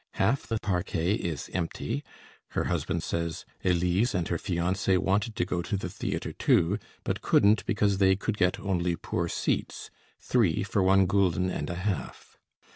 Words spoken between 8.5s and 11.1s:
only poor seats, three for one